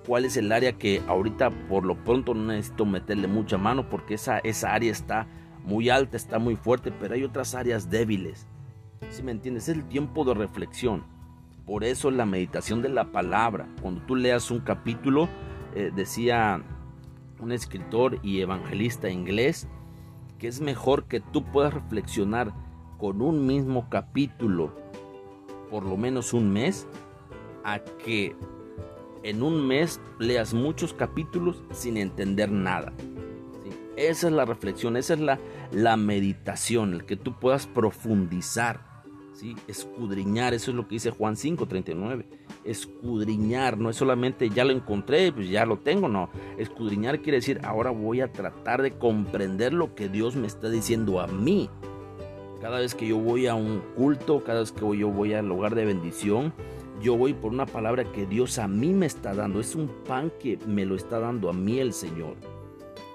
cuál 0.06 0.24
es 0.24 0.36
el 0.36 0.52
área 0.52 0.72
que 0.72 1.02
ahorita 1.06 1.50
por 1.68 1.84
lo 1.84 1.96
pronto 1.96 2.34
no 2.34 2.52
necesito 2.52 2.84
meterle 2.84 3.26
mucha 3.28 3.58
mano 3.58 3.88
porque 3.88 4.14
esa, 4.14 4.38
esa 4.38 4.72
área 4.74 4.92
está 4.92 5.26
muy 5.64 5.90
alta, 5.90 6.16
está 6.16 6.38
muy 6.38 6.56
fuerte, 6.56 6.92
pero 6.92 7.14
hay 7.14 7.24
otras 7.24 7.54
áreas 7.54 7.90
débiles. 7.90 8.46
Si 9.10 9.22
me 9.22 9.32
entiendes, 9.32 9.68
es 9.68 9.76
el 9.76 9.84
tiempo 9.84 10.24
de 10.24 10.34
reflexión. 10.34 11.04
Por 11.72 11.84
eso 11.84 12.10
la 12.10 12.26
meditación 12.26 12.82
de 12.82 12.90
la 12.90 13.12
palabra. 13.12 13.66
Cuando 13.80 14.02
tú 14.02 14.14
leas 14.14 14.50
un 14.50 14.60
capítulo, 14.60 15.26
eh, 15.74 15.90
decía 15.96 16.62
un 17.40 17.50
escritor 17.50 18.18
y 18.22 18.42
evangelista 18.42 19.08
inglés, 19.08 19.68
que 20.38 20.48
es 20.48 20.60
mejor 20.60 21.04
que 21.04 21.20
tú 21.20 21.50
puedas 21.50 21.72
reflexionar 21.72 22.52
con 22.98 23.22
un 23.22 23.46
mismo 23.46 23.88
capítulo 23.88 24.76
por 25.70 25.86
lo 25.86 25.96
menos 25.96 26.34
un 26.34 26.52
mes 26.52 26.86
a 27.64 27.78
que 27.78 28.36
en 29.22 29.42
un 29.42 29.66
mes 29.66 29.98
leas 30.18 30.52
muchos 30.52 30.92
capítulos 30.92 31.62
sin 31.70 31.96
entender 31.96 32.52
nada. 32.52 32.92
Esa 33.96 34.26
es 34.26 34.34
la 34.34 34.44
reflexión, 34.44 34.98
esa 34.98 35.14
es 35.14 35.20
la, 35.20 35.38
la 35.70 35.96
meditación, 35.96 36.92
el 36.92 37.06
que 37.06 37.16
tú 37.16 37.40
puedas 37.40 37.66
profundizar, 37.66 38.91
¿sí? 39.34 39.56
escudriñar, 39.68 40.54
eso 40.54 40.70
es 40.70 40.76
lo 40.76 40.86
que 40.86 40.96
dice 40.96 41.10
Juan 41.10 41.36
5:39. 41.36 42.24
Escudriñar, 42.64 43.78
no 43.78 43.90
es 43.90 43.96
solamente 43.96 44.48
ya 44.50 44.64
lo 44.64 44.72
encontré, 44.72 45.32
pues 45.32 45.48
ya 45.48 45.66
lo 45.66 45.78
tengo, 45.78 46.08
no. 46.08 46.30
Escudriñar 46.58 47.20
quiere 47.20 47.38
decir 47.38 47.60
ahora 47.64 47.90
voy 47.90 48.20
a 48.20 48.32
tratar 48.32 48.82
de 48.82 48.92
comprender 48.92 49.72
lo 49.72 49.94
que 49.94 50.08
Dios 50.08 50.36
me 50.36 50.46
está 50.46 50.68
diciendo 50.68 51.20
a 51.20 51.26
mí. 51.26 51.68
Cada 52.60 52.78
vez 52.78 52.94
que 52.94 53.08
yo 53.08 53.18
voy 53.18 53.48
a 53.48 53.54
un 53.54 53.82
culto, 53.96 54.44
cada 54.44 54.60
vez 54.60 54.70
que 54.70 54.96
yo 54.96 55.08
voy 55.08 55.34
al 55.34 55.48
lugar 55.48 55.74
de 55.74 55.84
bendición, 55.84 56.52
yo 57.02 57.16
voy 57.16 57.34
por 57.34 57.50
una 57.50 57.66
palabra 57.66 58.04
que 58.04 58.26
Dios 58.26 58.58
a 58.58 58.68
mí 58.68 58.92
me 58.92 59.06
está 59.06 59.34
dando. 59.34 59.58
Es 59.58 59.74
un 59.74 59.88
pan 60.06 60.30
que 60.38 60.58
me 60.66 60.86
lo 60.86 60.94
está 60.94 61.18
dando 61.18 61.50
a 61.50 61.52
mí 61.52 61.80
el 61.80 61.92
Señor. 61.92 62.36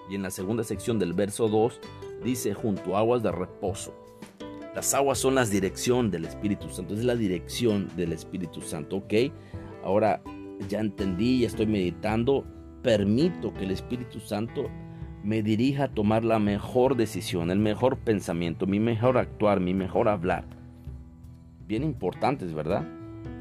Y 0.09 0.15
en 0.15 0.23
la 0.23 0.31
segunda 0.31 0.65
sección 0.65 0.99
del 0.99 1.13
verso 1.13 1.47
2 1.47 1.79
dice 2.23 2.53
junto 2.53 2.95
a 2.95 2.99
aguas 2.99 3.23
de 3.23 3.31
reposo. 3.31 4.06
Las 4.77 4.93
aguas 4.93 5.17
son 5.17 5.33
la 5.33 5.43
dirección 5.43 6.11
del 6.11 6.25
Espíritu 6.25 6.69
Santo. 6.69 6.93
Es 6.93 7.03
la 7.03 7.15
dirección 7.15 7.87
del 7.97 8.13
Espíritu 8.13 8.61
Santo. 8.61 8.97
Ok, 8.97 9.11
ahora 9.83 10.21
ya 10.69 10.81
entendí, 10.81 11.39
ya 11.39 11.47
estoy 11.47 11.65
meditando. 11.65 12.45
Permito 12.83 13.51
que 13.55 13.63
el 13.63 13.71
Espíritu 13.71 14.19
Santo 14.19 14.69
me 15.23 15.41
dirija 15.41 15.85
a 15.85 15.87
tomar 15.87 16.23
la 16.23 16.37
mejor 16.37 16.95
decisión, 16.95 17.49
el 17.49 17.57
mejor 17.57 17.97
pensamiento, 17.97 18.67
mi 18.67 18.79
mejor 18.79 19.17
actuar, 19.17 19.59
mi 19.59 19.73
mejor 19.73 20.07
hablar. 20.07 20.45
Bien 21.65 21.83
importantes, 21.83 22.53
¿verdad? 22.53 22.85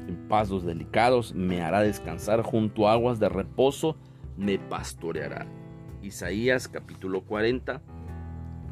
en 0.07 0.27
pasos 0.27 0.65
delicados 0.65 1.35
me 1.35 1.61
hará 1.61 1.81
descansar, 1.81 2.41
junto 2.41 2.87
a 2.87 2.93
aguas 2.93 3.19
de 3.19 3.29
reposo 3.29 3.95
me 4.37 4.57
pastoreará. 4.57 5.45
Isaías 6.01 6.67
capítulo 6.67 7.21
40, 7.21 7.79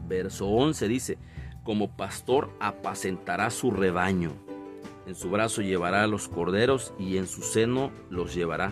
verso 0.08 0.48
11 0.48 0.88
dice, 0.88 1.18
como 1.66 1.98
pastor 1.98 2.52
apacentará 2.62 3.50
su 3.50 3.72
rebaño, 3.72 4.32
en 5.08 5.16
su 5.16 5.30
brazo 5.30 5.62
llevará 5.62 6.04
a 6.04 6.08
los 6.08 6.30
corderos 6.30 6.94
y 6.98 7.18
en 7.18 7.28
su 7.28 7.42
seno 7.42 7.92
los 8.10 8.34
llevará, 8.34 8.72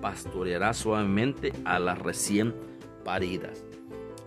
pastoreará 0.00 0.72
suavemente 0.72 1.52
a 1.64 1.78
las 1.78 1.98
recién 1.98 2.54
paridas. 3.04 3.64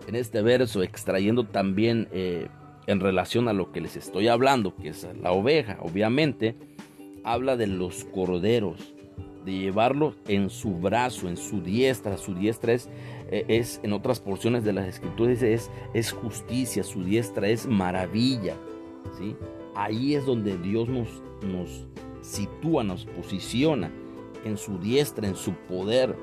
En 0.06 0.14
este 0.14 0.42
verso, 0.42 0.82
extrayendo 0.82 1.44
también 1.44 2.08
eh, 2.12 2.48
en 2.86 3.00
relación 3.00 3.48
a 3.48 3.52
lo 3.54 3.72
que 3.72 3.80
les 3.80 3.96
estoy 3.96 4.28
hablando, 4.28 4.76
que 4.76 4.90
es 4.90 5.08
la 5.20 5.32
oveja, 5.32 5.78
obviamente, 5.80 6.56
habla 7.24 7.56
de 7.56 7.66
los 7.66 8.04
corderos, 8.04 8.94
de 9.44 9.52
llevarlos 9.52 10.16
en 10.28 10.50
su 10.50 10.74
brazo, 10.74 11.28
en 11.28 11.36
su 11.36 11.60
diestra. 11.60 12.16
Su 12.16 12.34
diestra 12.34 12.72
es, 12.72 12.88
es 13.48 13.80
en 13.82 13.92
otras 13.92 14.20
porciones 14.20 14.64
de 14.64 14.72
las 14.72 14.86
escrituras, 14.86 15.42
es, 15.42 15.70
es 15.92 16.12
justicia, 16.12 16.84
su 16.84 17.02
diestra 17.02 17.48
es 17.48 17.66
maravilla. 17.66 18.54
¿sí? 19.18 19.36
Ahí 19.74 20.14
es 20.14 20.24
donde 20.26 20.56
Dios 20.58 20.88
nos, 20.88 21.08
nos 21.42 21.86
sitúa, 22.20 22.84
nos 22.84 23.06
posiciona 23.06 23.90
en 24.44 24.56
su 24.56 24.78
diestra, 24.78 25.26
en 25.26 25.36
su 25.36 25.52
poder. 25.52 26.16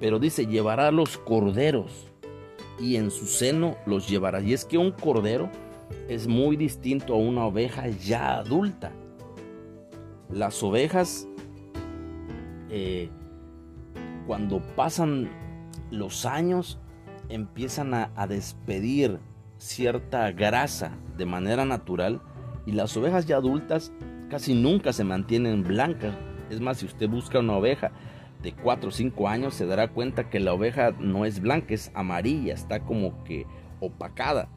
Pero 0.00 0.18
dice, 0.18 0.46
llevará 0.46 0.90
los 0.90 1.18
corderos 1.18 2.12
y 2.78 2.96
en 2.96 3.10
su 3.10 3.26
seno 3.26 3.76
los 3.86 4.08
llevará. 4.08 4.40
Y 4.40 4.52
es 4.52 4.64
que 4.64 4.78
un 4.78 4.90
cordero 4.90 5.50
es 6.08 6.26
muy 6.26 6.56
distinto 6.56 7.14
a 7.14 7.18
una 7.18 7.46
oveja 7.46 7.88
ya 7.88 8.38
adulta. 8.38 8.92
Las 10.30 10.62
ovejas, 10.62 11.28
eh, 12.70 13.08
cuando 14.26 14.60
pasan 14.74 15.30
los 15.90 16.26
años, 16.26 16.78
empiezan 17.28 17.94
a, 17.94 18.26
despedir 18.26 19.18
cierta 19.58 20.30
grasa 20.32 20.92
de 21.16 21.26
manera 21.26 21.64
natural 21.64 22.20
y 22.66 22.72
las 22.72 22.96
ovejas 22.96 23.26
ya 23.26 23.36
adultas 23.36 23.92
casi 24.30 24.54
nunca 24.54 24.92
se 24.92 25.04
mantienen 25.04 25.62
blancas. 25.62 26.14
Es 26.50 26.60
más, 26.60 26.78
si 26.78 26.86
usted 26.86 27.08
busca 27.08 27.40
una 27.40 27.56
oveja 27.56 27.92
de 28.42 28.52
4 28.52 28.88
o 28.88 28.92
5 28.92 29.28
años, 29.28 29.54
se 29.54 29.66
dará 29.66 29.88
cuenta 29.88 30.28
que 30.28 30.40
la 30.40 30.52
oveja 30.52 30.92
no 30.98 31.24
es 31.24 31.40
blanca, 31.40 31.74
es 31.74 31.90
amarilla, 31.94 32.54
está 32.54 32.80
como 32.80 33.24
que 33.24 33.46
opacada. 33.80 34.48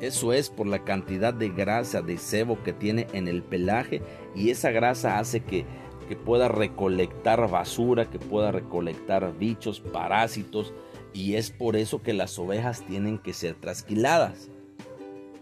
Eso 0.00 0.32
es 0.32 0.48
por 0.48 0.66
la 0.66 0.84
cantidad 0.84 1.34
de 1.34 1.50
grasa, 1.50 2.00
de 2.00 2.16
sebo 2.16 2.62
que 2.62 2.72
tiene 2.72 3.06
en 3.12 3.28
el 3.28 3.42
pelaje 3.42 4.00
y 4.34 4.48
esa 4.50 4.70
grasa 4.70 5.18
hace 5.18 5.40
que, 5.40 5.66
que 6.10 6.16
pueda 6.16 6.48
recolectar 6.48 7.48
basura, 7.48 8.10
que 8.10 8.18
pueda 8.18 8.50
recolectar 8.50 9.32
bichos, 9.38 9.78
parásitos 9.78 10.74
y 11.12 11.34
es 11.34 11.52
por 11.52 11.76
eso 11.76 12.02
que 12.02 12.12
las 12.12 12.36
ovejas 12.36 12.82
tienen 12.82 13.16
que 13.18 13.32
ser 13.32 13.54
trasquiladas. 13.54 14.50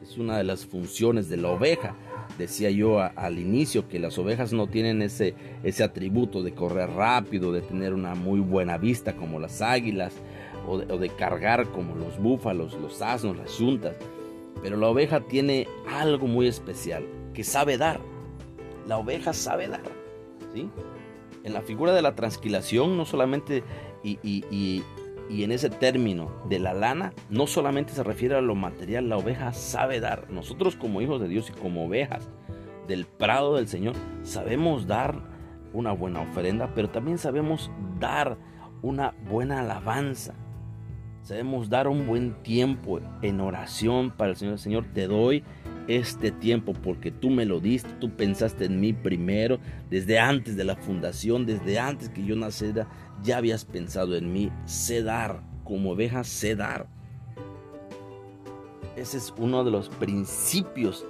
Es 0.02 0.18
una 0.18 0.36
de 0.36 0.44
las 0.44 0.66
funciones 0.66 1.30
de 1.30 1.38
la 1.38 1.48
oveja. 1.48 1.96
Decía 2.36 2.68
yo 2.68 3.00
al 3.00 3.38
inicio 3.38 3.88
que 3.88 3.98
las 3.98 4.18
ovejas 4.18 4.52
no 4.52 4.66
tienen 4.66 5.00
ese, 5.00 5.34
ese 5.62 5.84
atributo 5.84 6.42
de 6.42 6.52
correr 6.52 6.90
rápido, 6.90 7.50
de 7.50 7.62
tener 7.62 7.94
una 7.94 8.14
muy 8.14 8.40
buena 8.40 8.76
vista 8.76 9.16
como 9.16 9.40
las 9.40 9.62
águilas 9.62 10.12
o 10.66 10.76
de, 10.76 11.08
cargar 11.08 11.66
como 11.68 11.94
los 11.94 12.18
búfalos, 12.18 12.74
los 12.74 13.00
asnos, 13.00 13.38
las 13.38 13.56
yuntas. 13.56 13.96
Pero 14.62 14.76
la 14.76 14.88
oveja 14.88 15.20
tiene 15.20 15.66
algo 15.90 16.26
muy 16.26 16.46
especial, 16.46 17.06
que 17.32 17.42
sabe 17.42 17.78
dar. 17.78 18.00
La 18.86 18.98
oveja 18.98 19.32
sabe 19.32 19.66
dar. 19.68 19.97
En 20.54 21.52
la 21.52 21.62
figura 21.62 21.92
de 21.92 22.02
la 22.02 22.14
transquilación, 22.14 22.96
no 22.96 23.04
solamente 23.04 23.62
y, 24.02 24.18
y, 24.22 24.82
y 25.30 25.44
en 25.44 25.52
ese 25.52 25.70
término 25.70 26.30
de 26.48 26.58
la 26.58 26.74
lana, 26.74 27.12
no 27.30 27.46
solamente 27.46 27.92
se 27.92 28.02
refiere 28.02 28.34
a 28.34 28.40
lo 28.40 28.54
material, 28.54 29.08
la 29.08 29.18
oveja 29.18 29.52
sabe 29.52 30.00
dar. 30.00 30.30
Nosotros 30.30 30.76
como 30.76 31.00
hijos 31.00 31.20
de 31.20 31.28
Dios 31.28 31.50
y 31.50 31.52
como 31.52 31.86
ovejas 31.86 32.28
del 32.86 33.06
prado 33.06 33.56
del 33.56 33.68
Señor, 33.68 33.94
sabemos 34.22 34.86
dar 34.86 35.20
una 35.72 35.92
buena 35.92 36.22
ofrenda, 36.22 36.72
pero 36.74 36.88
también 36.88 37.18
sabemos 37.18 37.70
dar 37.98 38.38
una 38.82 39.14
buena 39.28 39.60
alabanza. 39.60 40.34
Sabemos 41.22 41.68
dar 41.68 41.88
un 41.88 42.06
buen 42.06 42.42
tiempo 42.42 43.00
en 43.20 43.40
oración 43.40 44.10
para 44.10 44.30
el 44.30 44.36
Señor. 44.36 44.58
Señor, 44.58 44.86
te 44.94 45.06
doy 45.06 45.44
este 45.88 46.30
tiempo 46.30 46.74
porque 46.74 47.10
tú 47.10 47.30
me 47.30 47.46
lo 47.46 47.60
diste, 47.60 47.90
tú 47.98 48.10
pensaste 48.14 48.66
en 48.66 48.78
mí 48.78 48.92
primero, 48.92 49.58
desde 49.90 50.18
antes 50.18 50.56
de 50.56 50.64
la 50.64 50.76
fundación, 50.76 51.46
desde 51.46 51.78
antes 51.78 52.10
que 52.10 52.24
yo 52.24 52.36
naciera, 52.36 52.86
ya 53.22 53.38
habías 53.38 53.64
pensado 53.64 54.14
en 54.14 54.32
mí. 54.32 54.52
Sé 54.66 55.02
dar, 55.02 55.42
como 55.64 55.92
oveja, 55.92 56.22
sé 56.24 56.54
dar. 56.54 56.86
Ese 58.96 59.16
es 59.16 59.32
uno 59.38 59.64
de 59.64 59.70
los 59.70 59.88
principios 59.88 61.06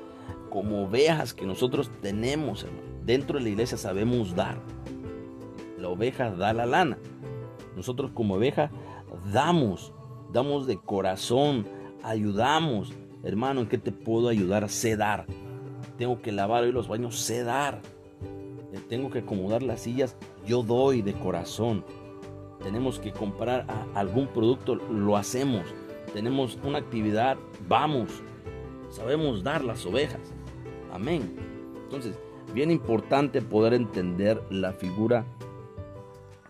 como 0.51 0.85
ovejas 0.85 1.35
que 1.35 1.47
nosotros 1.47 1.91
tenemos, 2.01 2.65
Dentro 3.05 3.39
de 3.39 3.45
la 3.45 3.49
iglesia 3.49 3.79
sabemos 3.79 4.35
dar. 4.35 4.61
La 5.79 5.89
oveja 5.89 6.31
da 6.31 6.53
la 6.53 6.67
lana. 6.67 6.99
Nosotros 7.75 8.11
como 8.13 8.35
oveja 8.35 8.71
damos, 9.33 9.95
damos 10.31 10.67
de 10.67 10.77
corazón, 10.77 11.67
ayudamos. 12.03 12.93
Hermano, 13.23 13.63
¿en 13.63 13.69
qué 13.69 13.79
te 13.79 13.93
puedo 13.93 14.29
ayudar? 14.29 14.69
Sé 14.69 14.97
dar. 14.97 15.27
Tengo 15.97 16.23
que 16.23 16.33
lavar 16.33 16.65
hoy 16.65 16.73
los 16.73 16.89
baños, 16.89 17.19
sé 17.19 17.43
dar. 17.43 17.81
Eh, 18.73 18.81
tengo 18.89 19.11
que 19.11 19.21
acomodar 19.21 19.63
las 19.63 19.81
sillas, 19.81 20.17
yo 20.47 20.63
doy 20.63 21.03
de 21.03 21.15
corazón. 21.15 21.85
Tenemos 22.63 22.99
que 22.99 23.13
comprar 23.13 23.67
algún 23.95 24.27
producto, 24.29 24.75
lo 24.75 25.17
hacemos. 25.17 25.65
Tenemos 26.13 26.59
una 26.63 26.79
actividad, 26.79 27.37
vamos. 27.69 28.23
Sabemos 28.91 29.43
dar 29.43 29.65
las 29.65 29.85
ovejas. 29.87 30.21
Amén. 30.93 31.37
Entonces, 31.85 32.19
bien 32.55 32.71
importante 32.71 33.43
poder 33.43 33.75
entender 33.75 34.43
la 34.51 34.73
figura 34.73 35.25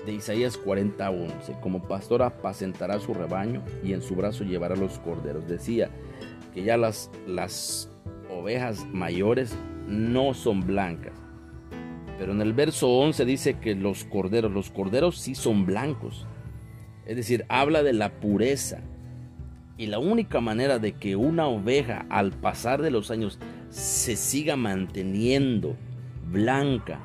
de 0.08 0.14
Isaías 0.14 0.56
41. 0.56 1.34
Como 1.60 1.82
pastor 1.82 2.22
apacentará 2.22 2.98
su 2.98 3.12
rebaño 3.12 3.62
y 3.84 3.92
en 3.92 4.00
su 4.00 4.16
brazo 4.16 4.42
llevará 4.42 4.74
los 4.74 4.98
corderos. 5.00 5.46
Decía 5.46 5.90
que 6.54 6.62
ya 6.62 6.78
las, 6.78 7.10
las 7.26 7.90
ovejas 8.30 8.86
mayores 8.90 9.54
no 9.86 10.32
son 10.32 10.66
blancas. 10.66 11.12
Pero 12.18 12.32
en 12.32 12.40
el 12.40 12.54
verso 12.54 12.88
11 12.88 13.26
dice 13.26 13.58
que 13.58 13.74
los 13.74 14.04
corderos, 14.04 14.50
los 14.50 14.70
corderos 14.70 15.18
sí 15.18 15.34
son 15.34 15.66
blancos. 15.66 16.26
Es 17.04 17.16
decir, 17.16 17.44
habla 17.50 17.82
de 17.82 17.92
la 17.92 18.18
pureza. 18.18 18.80
Y 19.76 19.88
la 19.88 19.98
única 19.98 20.40
manera 20.40 20.78
de 20.78 20.92
que 20.92 21.16
una 21.16 21.48
oveja 21.48 22.06
al 22.08 22.32
pasar 22.32 22.80
de 22.80 22.90
los 22.90 23.10
años 23.10 23.38
se 23.68 24.16
siga 24.16 24.56
manteniendo 24.56 25.76
blanca, 26.32 26.98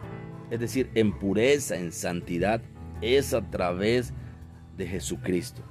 es 0.49 0.61
decir, 0.61 0.89
en 0.95 1.11
pureza, 1.11 1.75
en 1.75 1.91
santidad, 1.91 2.61
es 3.03 3.33
a 3.33 3.41
través 3.49 4.13
de 4.77 4.87
Jesucristo. 4.87 5.61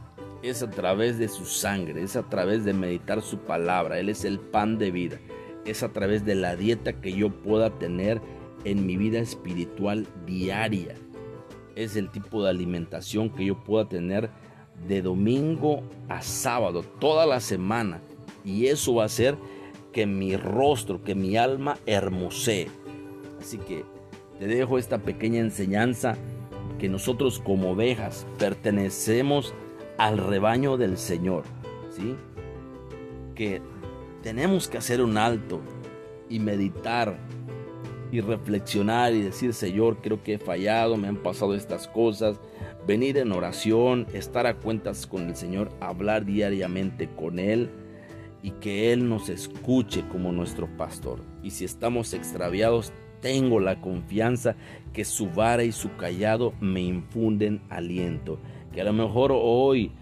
Es 0.42 0.62
a 0.62 0.70
través 0.70 1.18
de 1.18 1.28
su 1.28 1.44
sangre, 1.44 2.02
es 2.02 2.16
a 2.16 2.28
través 2.28 2.64
de 2.64 2.72
meditar 2.72 3.22
su 3.22 3.38
palabra. 3.38 3.98
Él 3.98 4.08
es 4.08 4.24
el 4.24 4.38
pan 4.40 4.78
de 4.78 4.90
vida. 4.90 5.18
Es 5.64 5.82
a 5.82 5.92
través 5.92 6.24
de 6.24 6.34
la 6.34 6.56
dieta 6.56 7.00
que 7.00 7.12
yo 7.12 7.30
pueda 7.30 7.78
tener 7.78 8.20
en 8.64 8.84
mi 8.84 8.96
vida 8.96 9.20
espiritual 9.20 10.06
diaria. 10.26 10.94
Es 11.76 11.96
el 11.96 12.10
tipo 12.10 12.42
de 12.42 12.50
alimentación 12.50 13.30
que 13.30 13.46
yo 13.46 13.62
pueda 13.62 13.88
tener 13.88 14.30
de 14.87 15.00
domingo 15.00 15.83
a 16.09 16.22
sábado, 16.22 16.83
toda 16.83 17.24
la 17.24 17.40
semana. 17.40 18.00
Y 18.44 18.66
eso 18.66 18.94
va 18.94 19.04
a 19.04 19.07
hacer 19.07 19.37
que 19.92 20.07
mi 20.07 20.37
rostro, 20.37 21.04
que 21.04 21.14
mi 21.14 21.37
alma 21.37 21.78
hermosee. 21.87 22.68
Así 23.40 23.59
que 23.59 23.85
te 24.38 24.46
dejo 24.46 24.78
esta 24.78 24.98
pequeña 24.98 25.40
enseñanza 25.40 26.16
que 26.83 26.88
nosotros 26.88 27.38
como 27.38 27.71
ovejas 27.71 28.27
pertenecemos 28.40 29.55
al 29.99 30.18
rebaño 30.18 30.77
del 30.77 30.99
Señor, 30.99 31.45
¿sí? 31.90 32.16
Que 33.37 33.62
tenemos 34.21 34.66
que 34.66 34.79
hacer 34.79 35.01
un 35.01 35.16
alto 35.16 35.61
y 36.29 36.40
meditar 36.40 37.16
y 38.11 38.21
reflexionar 38.21 39.12
y 39.12 39.23
decir, 39.23 39.55
Señor, 39.55 39.99
creo 40.03 40.25
que 40.25 40.35
he 40.35 40.38
fallado, 40.38 40.97
me 40.97 41.07
han 41.07 41.18
pasado 41.18 41.55
estas 41.55 41.87
cosas, 41.87 42.40
venir 42.85 43.16
en 43.16 43.31
oración, 43.31 44.09
estar 44.12 44.49
a 44.49 44.57
cuentas 44.57 45.07
con 45.07 45.29
el 45.29 45.37
Señor, 45.37 45.71
hablar 45.79 46.25
diariamente 46.25 47.09
con 47.09 47.38
Él 47.38 47.71
y 48.42 48.51
que 48.51 48.92
Él 48.92 49.09
nos 49.09 49.29
escuche 49.29 50.03
como 50.11 50.33
nuestro 50.33 50.66
pastor. 50.77 51.21
Y 51.45 51.51
si 51.51 51.64
estamos 51.64 52.12
extraviados, 52.12 52.92
tengo 53.22 53.61
la 53.61 53.80
confianza 53.80 54.56
que 54.92 55.06
su 55.06 55.30
vara 55.30 55.64
y 55.64 55.72
su 55.72 55.96
callado 55.96 56.52
me 56.61 56.82
infunden 56.82 57.62
aliento. 57.70 58.38
Que 58.74 58.82
a 58.82 58.85
lo 58.85 58.92
mejor 58.92 59.32
hoy 59.35 59.92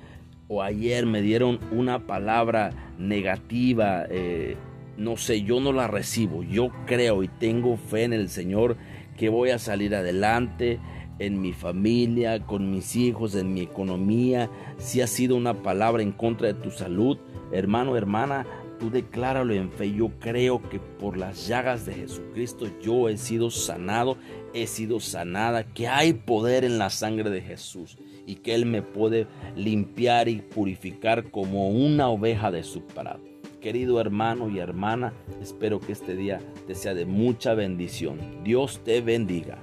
o 0.48 0.62
ayer 0.62 1.06
me 1.06 1.22
dieron 1.22 1.60
una 1.70 2.06
palabra 2.06 2.72
negativa, 2.98 4.04
eh, 4.10 4.56
no 4.96 5.16
sé, 5.16 5.42
yo 5.42 5.60
no 5.60 5.72
la 5.72 5.86
recibo. 5.86 6.42
Yo 6.42 6.70
creo 6.86 7.22
y 7.22 7.28
tengo 7.28 7.76
fe 7.76 8.02
en 8.02 8.12
el 8.12 8.28
Señor 8.28 8.76
que 9.16 9.28
voy 9.28 9.50
a 9.50 9.58
salir 9.58 9.94
adelante 9.94 10.80
en 11.20 11.40
mi 11.40 11.52
familia, 11.52 12.40
con 12.40 12.70
mis 12.70 12.96
hijos, 12.96 13.34
en 13.34 13.52
mi 13.52 13.60
economía. 13.60 14.50
Si 14.78 15.02
ha 15.02 15.06
sido 15.06 15.36
una 15.36 15.62
palabra 15.62 16.02
en 16.02 16.12
contra 16.12 16.48
de 16.48 16.54
tu 16.54 16.70
salud, 16.70 17.18
hermano, 17.52 17.96
hermana, 17.96 18.46
tú 18.80 18.90
decláralo 18.90 19.52
en 19.54 19.70
fe. 19.70 19.92
Yo 19.92 20.08
creo 20.18 20.60
que 20.68 20.80
por 20.80 21.16
las 21.16 21.46
llagas 21.46 21.86
de 21.86 21.94
Jesucristo 21.94 22.66
yo 22.82 23.08
he 23.08 23.16
sido 23.16 23.50
sanado, 23.50 24.16
he 24.54 24.66
sido 24.66 24.98
sanada, 24.98 25.64
que 25.64 25.86
hay 25.86 26.14
poder 26.14 26.64
en 26.64 26.78
la 26.78 26.90
sangre 26.90 27.30
de 27.30 27.42
Jesús 27.42 27.98
y 28.26 28.36
que 28.36 28.54
Él 28.54 28.66
me 28.66 28.82
puede 28.82 29.28
limpiar 29.54 30.28
y 30.28 30.40
purificar 30.40 31.30
como 31.30 31.68
una 31.68 32.08
oveja 32.08 32.50
de 32.50 32.64
su 32.64 32.82
prado. 32.82 33.20
Querido 33.60 34.00
hermano 34.00 34.48
y 34.48 34.58
hermana, 34.58 35.12
espero 35.40 35.80
que 35.80 35.92
este 35.92 36.16
día 36.16 36.40
te 36.66 36.74
sea 36.74 36.94
de 36.94 37.04
mucha 37.04 37.52
bendición. 37.52 38.18
Dios 38.42 38.80
te 38.82 39.02
bendiga. 39.02 39.58